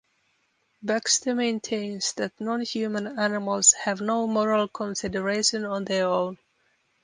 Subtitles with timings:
[0.81, 6.39] Baxter maintains that non-human animals have no moral consideration on their own.